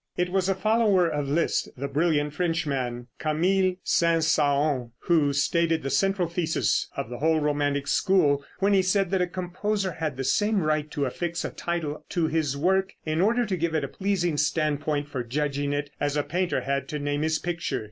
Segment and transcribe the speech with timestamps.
[0.17, 5.91] It was a follower of Liszt, the brilliant Frenchman, Camille Saint Saëns, who stated the
[5.91, 10.23] central thesis of the whole romantic school, when he said that a composer had the
[10.23, 14.37] same right to affix a title to his work, in order to give a pleasing
[14.37, 17.79] standpoint for judging it, as a painter had to name his picture.